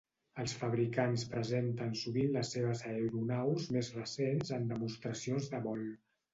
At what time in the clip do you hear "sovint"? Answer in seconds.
1.99-2.33